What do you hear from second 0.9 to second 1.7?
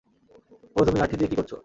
লাঠি দিয়ে কি করছো?